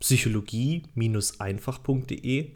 psychologie-einfach.de 0.00 2.54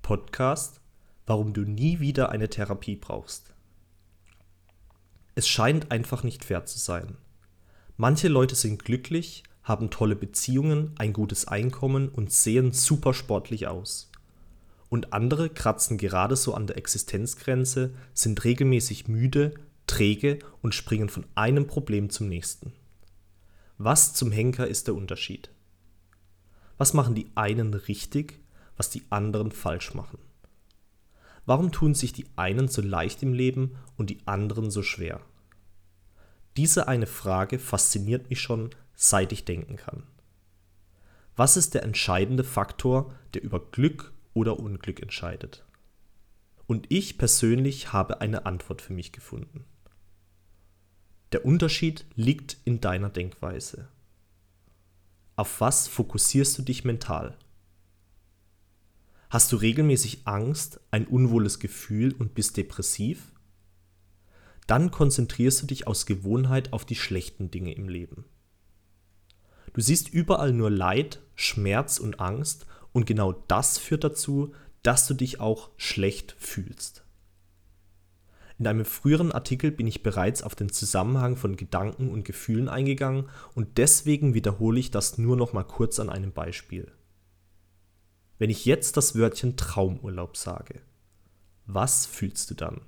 Podcast 0.00 0.80
Warum 1.26 1.52
du 1.52 1.60
nie 1.60 2.00
wieder 2.00 2.30
eine 2.30 2.48
Therapie 2.48 2.96
brauchst. 2.96 3.52
Es 5.34 5.46
scheint 5.46 5.90
einfach 5.90 6.22
nicht 6.22 6.46
fair 6.46 6.64
zu 6.64 6.78
sein. 6.78 7.18
Manche 7.98 8.28
Leute 8.28 8.54
sind 8.54 8.82
glücklich, 8.82 9.42
haben 9.62 9.90
tolle 9.90 10.16
Beziehungen, 10.16 10.94
ein 10.96 11.12
gutes 11.12 11.46
Einkommen 11.46 12.08
und 12.08 12.32
sehen 12.32 12.72
super 12.72 13.12
sportlich 13.12 13.66
aus. 13.66 14.10
Und 14.88 15.12
andere 15.12 15.50
kratzen 15.50 15.98
gerade 15.98 16.36
so 16.36 16.54
an 16.54 16.66
der 16.66 16.78
Existenzgrenze, 16.78 17.92
sind 18.14 18.42
regelmäßig 18.44 19.08
müde, 19.08 19.52
träge 19.86 20.38
und 20.62 20.74
springen 20.74 21.10
von 21.10 21.26
einem 21.34 21.66
Problem 21.66 22.08
zum 22.08 22.28
nächsten. 22.28 22.72
Was 23.76 24.14
zum 24.14 24.32
Henker 24.32 24.66
ist 24.66 24.86
der 24.86 24.94
Unterschied? 24.94 25.50
Was 26.78 26.94
machen 26.94 27.14
die 27.14 27.30
einen 27.34 27.74
richtig, 27.74 28.40
was 28.76 28.88
die 28.88 29.02
anderen 29.10 29.50
falsch 29.52 29.94
machen? 29.94 30.18
Warum 31.44 31.72
tun 31.72 31.94
sich 31.94 32.12
die 32.12 32.26
einen 32.36 32.68
so 32.68 32.80
leicht 32.80 33.22
im 33.22 33.32
Leben 33.32 33.76
und 33.96 34.10
die 34.10 34.20
anderen 34.26 34.70
so 34.70 34.82
schwer? 34.82 35.20
Diese 36.56 36.88
eine 36.88 37.06
Frage 37.06 37.58
fasziniert 37.58 38.30
mich 38.30 38.40
schon, 38.40 38.70
seit 38.94 39.32
ich 39.32 39.44
denken 39.44 39.76
kann. 39.76 40.04
Was 41.36 41.56
ist 41.56 41.74
der 41.74 41.84
entscheidende 41.84 42.44
Faktor, 42.44 43.14
der 43.34 43.42
über 43.42 43.60
Glück 43.70 44.12
oder 44.34 44.58
Unglück 44.58 45.00
entscheidet? 45.00 45.64
Und 46.66 46.86
ich 46.90 47.16
persönlich 47.16 47.92
habe 47.92 48.20
eine 48.20 48.44
Antwort 48.44 48.82
für 48.82 48.92
mich 48.92 49.12
gefunden. 49.12 49.64
Der 51.32 51.44
Unterschied 51.44 52.06
liegt 52.14 52.58
in 52.64 52.80
deiner 52.80 53.08
Denkweise. 53.08 53.88
Auf 55.38 55.60
was 55.60 55.86
fokussierst 55.86 56.58
du 56.58 56.62
dich 56.62 56.84
mental? 56.84 57.36
Hast 59.30 59.52
du 59.52 59.56
regelmäßig 59.56 60.22
Angst, 60.26 60.80
ein 60.90 61.06
unwohles 61.06 61.60
Gefühl 61.60 62.12
und 62.12 62.34
bist 62.34 62.56
depressiv? 62.56 63.30
Dann 64.66 64.90
konzentrierst 64.90 65.62
du 65.62 65.66
dich 65.66 65.86
aus 65.86 66.06
Gewohnheit 66.06 66.72
auf 66.72 66.84
die 66.84 66.96
schlechten 66.96 67.52
Dinge 67.52 67.72
im 67.72 67.88
Leben. 67.88 68.24
Du 69.74 69.80
siehst 69.80 70.08
überall 70.08 70.52
nur 70.52 70.72
Leid, 70.72 71.20
Schmerz 71.36 71.98
und 71.98 72.18
Angst 72.18 72.66
und 72.92 73.06
genau 73.06 73.30
das 73.46 73.78
führt 73.78 74.02
dazu, 74.02 74.52
dass 74.82 75.06
du 75.06 75.14
dich 75.14 75.38
auch 75.38 75.70
schlecht 75.76 76.34
fühlst. 76.36 77.04
In 78.58 78.66
einem 78.66 78.84
früheren 78.84 79.30
Artikel 79.30 79.70
bin 79.70 79.86
ich 79.86 80.02
bereits 80.02 80.42
auf 80.42 80.56
den 80.56 80.68
Zusammenhang 80.68 81.36
von 81.36 81.56
Gedanken 81.56 82.10
und 82.10 82.24
Gefühlen 82.24 82.68
eingegangen 82.68 83.28
und 83.54 83.78
deswegen 83.78 84.34
wiederhole 84.34 84.80
ich 84.80 84.90
das 84.90 85.16
nur 85.16 85.36
noch 85.36 85.52
mal 85.52 85.62
kurz 85.62 86.00
an 86.00 86.10
einem 86.10 86.32
Beispiel. 86.32 86.90
Wenn 88.38 88.50
ich 88.50 88.64
jetzt 88.64 88.96
das 88.96 89.14
Wörtchen 89.14 89.56
Traumurlaub 89.56 90.36
sage, 90.36 90.80
was 91.66 92.06
fühlst 92.06 92.50
du 92.50 92.54
dann? 92.54 92.80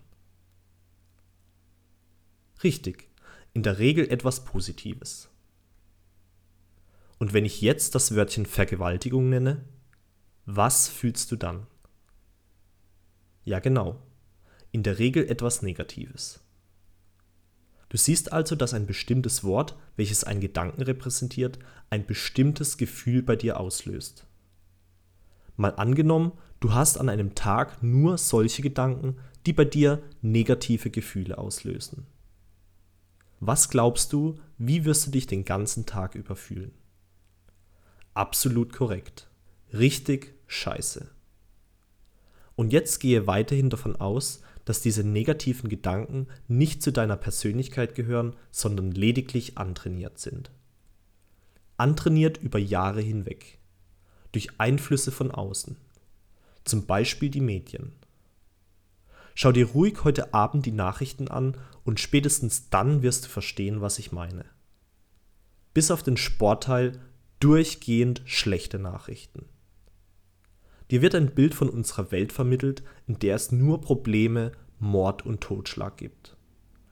Richtig, 2.65 3.09
in 3.53 3.63
der 3.63 3.79
Regel 3.79 4.11
etwas 4.11 4.45
Positives. 4.45 5.29
Und 7.19 7.33
wenn 7.33 7.45
ich 7.45 7.61
jetzt 7.61 7.95
das 7.95 8.15
Wörtchen 8.17 8.47
Vergewaltigung 8.47 9.29
nenne, 9.29 9.65
was 10.47 10.89
fühlst 10.89 11.31
du 11.31 11.37
dann? 11.37 11.67
Ja 13.45 13.61
genau, 13.61 14.01
in 14.73 14.83
der 14.83 14.99
Regel 14.99 15.29
etwas 15.29 15.63
Negatives. 15.63 16.41
Du 17.89 17.97
siehst 17.97 18.33
also, 18.33 18.55
dass 18.55 18.73
ein 18.73 18.87
bestimmtes 18.87 19.43
Wort, 19.43 19.77
welches 19.97 20.25
einen 20.25 20.41
Gedanken 20.41 20.83
repräsentiert, 20.83 21.59
ein 21.91 22.07
bestimmtes 22.07 22.79
Gefühl 22.79 23.23
bei 23.23 23.35
dir 23.35 23.59
auslöst. 23.59 24.27
Mal 25.57 25.75
angenommen, 25.75 26.33
du 26.61 26.73
hast 26.73 26.99
an 26.99 27.09
einem 27.09 27.35
Tag 27.35 27.83
nur 27.83 28.17
solche 28.17 28.63
Gedanken, 28.63 29.17
die 29.45 29.53
bei 29.53 29.65
dir 29.65 30.03
negative 30.23 30.91
Gefühle 30.91 31.37
auslösen. 31.37 32.07
Was 33.41 33.71
glaubst 33.71 34.13
du, 34.13 34.39
wie 34.57 34.85
wirst 34.85 35.07
du 35.07 35.11
dich 35.11 35.27
den 35.27 35.45
ganzen 35.45 35.87
Tag 35.87 36.15
über 36.15 36.37
fühlen? 36.37 36.73
Absolut 38.15 38.73
korrekt. 38.73 39.29
Richtig 39.73 40.35
scheiße. 40.47 41.09
Und 42.55 42.73
jetzt 42.73 43.01
gehe 43.01 43.27
weiterhin 43.27 43.71
davon 43.71 43.97
aus, 43.97 44.43
dass 44.65 44.81
diese 44.81 45.05
negativen 45.05 45.69
Gedanken 45.69 46.29
nicht 46.49 46.83
zu 46.83 46.93
deiner 46.93 47.17
Persönlichkeit 47.17 47.95
gehören, 47.95 48.35
sondern 48.51 48.91
lediglich 48.93 49.59
antrainiert 49.59 50.19
sind. 50.19 50.51
Antrainiert 51.77 52.39
über 52.39 52.59
Jahre 52.59 53.01
hinweg. 53.01 53.59
Durch 54.33 54.49
Einflüsse 54.59 55.11
von 55.11 55.31
außen. 55.31 55.77
Zum 56.65 56.87
Beispiel 56.87 57.31
die 57.31 57.41
Medien. 57.41 57.93
Schau 59.35 59.53
dir 59.53 59.67
ruhig 59.67 60.05
heute 60.05 60.35
Abend 60.35 60.67
die 60.67 60.73
Nachrichten 60.73 61.29
an 61.29 61.57
und 61.85 61.99
spätestens 61.99 62.69
dann 62.69 63.03
wirst 63.03 63.25
du 63.25 63.29
verstehen, 63.29 63.81
was 63.81 63.99
ich 63.99 64.13
meine. 64.13 64.45
Bis 65.73 65.91
auf 65.91 66.03
den 66.03 66.17
Sportteil 66.17 67.01
durchgehend 67.39 68.23
schlechte 68.27 68.79
Nachrichten. 68.79 69.47
Dir 70.91 71.03
wird 71.03 71.15
ein 71.15 71.35
Bild 71.35 71.55
von 71.55 71.69
unserer 71.69 72.11
Welt 72.11 72.33
vermittelt, 72.33 72.83
in 73.07 73.19
der 73.19 73.37
es 73.37 73.53
nur 73.53 73.81
Probleme, 73.81 74.53
Mord 74.81 75.25
und 75.25 75.41
Totschlag 75.41 75.97
gibt. 75.97 76.37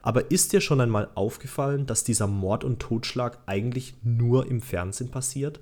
Aber 0.02 0.30
ist 0.30 0.52
dir 0.52 0.60
schon 0.60 0.80
einmal 0.80 1.10
aufgefallen, 1.14 1.86
dass 1.86 2.04
dieser 2.04 2.28
Mord 2.28 2.62
und 2.62 2.78
Totschlag 2.78 3.40
eigentlich 3.46 3.96
nur 4.02 4.46
im 4.46 4.60
Fernsehen 4.60 5.10
passiert? 5.10 5.60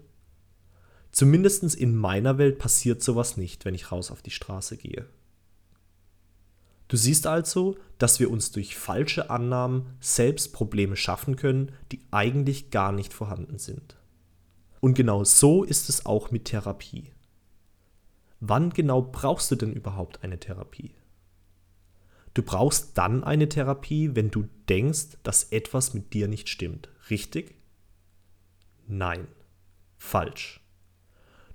Zumindest 1.12 1.74
in 1.74 1.96
meiner 1.96 2.36
Welt 2.36 2.58
passiert 2.58 3.02
sowas 3.02 3.38
nicht, 3.38 3.64
wenn 3.64 3.74
ich 3.74 3.90
raus 3.90 4.10
auf 4.10 4.20
die 4.20 4.30
Straße 4.30 4.76
gehe. 4.76 5.06
Du 6.88 6.96
siehst 6.96 7.26
also, 7.26 7.76
dass 7.98 8.20
wir 8.20 8.30
uns 8.30 8.52
durch 8.52 8.76
falsche 8.76 9.30
Annahmen 9.30 9.86
selbst 9.98 10.52
Probleme 10.52 10.96
schaffen 10.96 11.36
können, 11.36 11.72
die 11.90 12.00
eigentlich 12.10 12.70
gar 12.70 12.92
nicht 12.92 13.14
vorhanden 13.14 13.58
sind. 13.58 13.96
Und 14.80 14.94
genau 14.94 15.24
so 15.24 15.64
ist 15.64 15.88
es 15.88 16.04
auch 16.04 16.30
mit 16.30 16.44
Therapie. 16.44 17.10
Wann 18.40 18.70
genau 18.70 19.02
brauchst 19.02 19.50
du 19.50 19.56
denn 19.56 19.72
überhaupt 19.72 20.22
eine 20.22 20.38
Therapie? 20.38 20.94
Du 22.34 22.42
brauchst 22.42 22.98
dann 22.98 23.24
eine 23.24 23.48
Therapie, 23.48 24.14
wenn 24.14 24.30
du 24.30 24.46
denkst, 24.68 25.16
dass 25.22 25.44
etwas 25.44 25.94
mit 25.94 26.12
dir 26.12 26.28
nicht 26.28 26.50
stimmt. 26.50 26.90
Richtig? 27.08 27.54
Nein. 28.86 29.26
Falsch. 29.96 30.60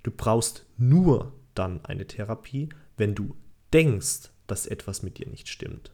Du 0.01 0.09
brauchst 0.09 0.65
nur 0.77 1.33
dann 1.53 1.85
eine 1.85 2.07
Therapie, 2.07 2.69
wenn 2.97 3.13
du 3.13 3.35
denkst, 3.71 4.31
dass 4.47 4.65
etwas 4.65 5.03
mit 5.03 5.19
dir 5.19 5.27
nicht 5.27 5.49
stimmt. 5.49 5.93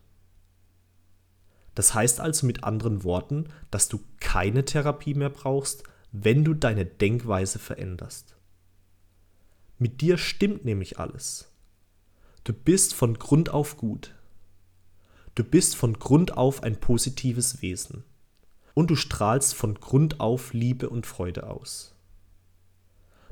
Das 1.75 1.94
heißt 1.94 2.22
also 2.22 2.48
mit 2.48 2.64
anderen 2.64 3.04
Worten, 3.04 3.50
dass 3.69 3.90
du 3.90 4.00
keine 4.22 4.64
Therapie 4.64 5.14
mehr 5.14 5.30
brauchst, 5.30 5.84
wenn 6.14 6.46
du 6.46 6.54
deine 6.54 6.86
Denkweise 6.86 7.59
veränderst. 7.59 8.37
Mit 9.80 10.02
dir 10.02 10.18
stimmt 10.18 10.66
nämlich 10.66 11.00
alles. 11.00 11.52
Du 12.44 12.54
bist 12.54 12.94
von 12.94 13.20
Grund 13.20 13.50
auf 13.50 13.78
gut. 13.78 14.16
Du 15.36 15.44
bist 15.44 15.76
von 15.76 16.00
Grund 16.00 16.36
auf 16.36 16.64
ein 16.64 16.80
positives 16.80 17.62
Wesen. 17.62 18.04
Und 18.74 18.90
du 18.90 18.96
strahlst 18.96 19.54
von 19.54 19.76
Grund 19.76 20.20
auf 20.20 20.54
Liebe 20.54 20.90
und 20.90 21.06
Freude 21.06 21.48
aus. 21.48 21.96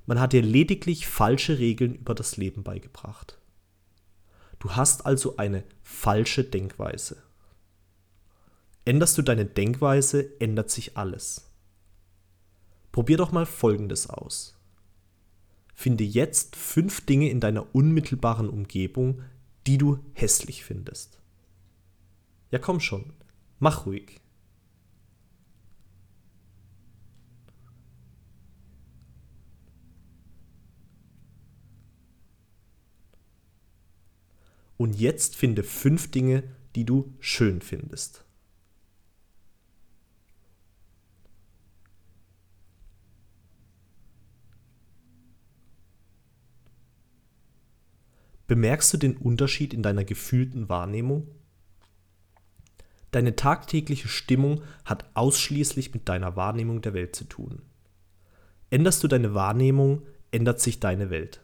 Man 0.05 0.19
hat 0.19 0.33
dir 0.33 0.43
lediglich 0.43 1.07
falsche 1.07 1.57
Regeln 1.57 1.95
über 1.95 2.13
das 2.13 2.37
Leben 2.37 2.63
beigebracht. 2.63 3.39
Du 4.59 4.71
hast 4.71 5.05
also 5.05 5.37
eine 5.37 5.63
falsche 5.81 6.43
Denkweise. 6.43 7.17
Änderst 8.85 9.17
du 9.17 9.23
deine 9.23 9.45
Denkweise, 9.45 10.39
ändert 10.39 10.69
sich 10.69 10.95
alles. 10.95 11.49
Probier 12.91 13.17
doch 13.17 13.31
mal 13.31 13.47
Folgendes 13.47 14.07
aus. 14.09 14.55
Finde 15.75 16.03
jetzt 16.03 16.55
fünf 16.55 17.05
Dinge 17.05 17.29
in 17.29 17.39
deiner 17.39 17.75
unmittelbaren 17.75 18.49
Umgebung, 18.49 19.21
die 19.67 19.77
du 19.77 19.99
hässlich 20.13 20.63
findest. 20.63 21.19
Ja, 22.49 22.59
komm 22.59 22.79
schon, 22.79 23.13
mach 23.59 23.85
ruhig. 23.85 24.21
Und 34.77 34.99
jetzt 34.99 35.35
finde 35.35 35.63
fünf 35.63 36.11
Dinge, 36.11 36.43
die 36.75 36.85
du 36.85 37.13
schön 37.19 37.61
findest. 37.61 38.24
Bemerkst 48.47 48.93
du 48.93 48.97
den 48.97 49.17
Unterschied 49.17 49.73
in 49.73 49.83
deiner 49.83 50.03
gefühlten 50.03 50.69
Wahrnehmung? 50.69 51.27
Deine 53.11 53.35
tagtägliche 53.35 54.07
Stimmung 54.07 54.61
hat 54.83 55.05
ausschließlich 55.13 55.93
mit 55.93 56.09
deiner 56.09 56.35
Wahrnehmung 56.35 56.81
der 56.81 56.93
Welt 56.93 57.15
zu 57.15 57.23
tun. 57.23 57.61
Änderst 58.69 59.03
du 59.03 59.07
deine 59.07 59.33
Wahrnehmung, 59.33 60.03
verändert 60.35 60.59
sich 60.59 60.81
deine 60.81 61.09
Welt. 61.09 61.39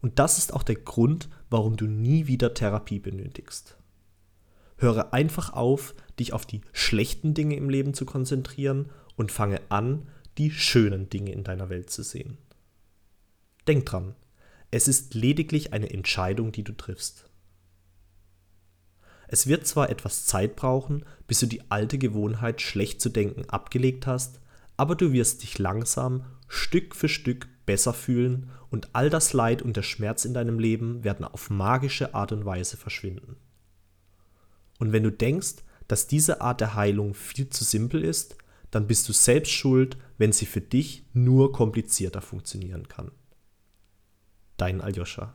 Und 0.00 0.18
das 0.18 0.38
ist 0.38 0.54
auch 0.54 0.62
der 0.62 0.76
Grund, 0.76 1.28
warum 1.50 1.76
du 1.76 1.86
nie 1.86 2.26
wieder 2.26 2.54
Therapie 2.54 2.98
benötigst. 2.98 3.76
Höre 4.78 5.12
einfach 5.12 5.52
auf, 5.52 5.94
dich 6.18 6.32
auf 6.32 6.46
die 6.46 6.62
schlechten 6.72 7.34
Dinge 7.34 7.56
im 7.56 7.68
Leben 7.68 7.92
zu 7.92 8.06
konzentrieren 8.06 8.88
und 9.16 9.32
fange 9.32 9.60
an, 9.68 10.08
die 10.38 10.50
schönen 10.50 11.10
Dinge 11.10 11.32
in 11.32 11.44
deiner 11.44 11.68
Welt 11.68 11.90
zu 11.90 12.02
sehen. 12.02 12.38
Denk 13.68 13.84
dran, 13.84 14.14
es 14.70 14.88
ist 14.88 15.14
lediglich 15.14 15.72
eine 15.72 15.90
Entscheidung, 15.90 16.52
die 16.52 16.64
du 16.64 16.72
triffst. 16.72 17.28
Es 19.28 19.46
wird 19.46 19.66
zwar 19.66 19.90
etwas 19.90 20.26
Zeit 20.26 20.56
brauchen, 20.56 21.04
bis 21.26 21.40
du 21.40 21.46
die 21.46 21.70
alte 21.70 21.98
Gewohnheit, 21.98 22.60
schlecht 22.60 23.00
zu 23.00 23.08
denken, 23.08 23.48
abgelegt 23.48 24.06
hast, 24.06 24.40
aber 24.76 24.94
du 24.94 25.12
wirst 25.12 25.42
dich 25.42 25.58
langsam, 25.58 26.24
Stück 26.48 26.94
für 26.94 27.08
Stück 27.08 27.48
besser 27.66 27.92
fühlen 27.92 28.50
und 28.70 28.90
all 28.92 29.10
das 29.10 29.32
Leid 29.32 29.62
und 29.62 29.76
der 29.76 29.82
Schmerz 29.82 30.24
in 30.24 30.34
deinem 30.34 30.58
Leben 30.58 31.02
werden 31.02 31.24
auf 31.24 31.50
magische 31.50 32.14
Art 32.14 32.30
und 32.32 32.44
Weise 32.44 32.76
verschwinden. 32.76 33.36
Und 34.78 34.92
wenn 34.92 35.02
du 35.02 35.10
denkst, 35.10 35.56
dass 35.88 36.06
diese 36.06 36.40
Art 36.40 36.60
der 36.60 36.74
Heilung 36.74 37.14
viel 37.14 37.48
zu 37.48 37.64
simpel 37.64 38.04
ist, 38.04 38.36
dann 38.70 38.86
bist 38.86 39.08
du 39.08 39.12
selbst 39.12 39.52
schuld, 39.52 39.96
wenn 40.18 40.32
sie 40.32 40.46
für 40.46 40.60
dich 40.60 41.04
nur 41.12 41.52
komplizierter 41.52 42.20
funktionieren 42.20 42.88
kann. 42.88 43.10
Dein 44.56 44.80
Aljoscha. 44.80 45.32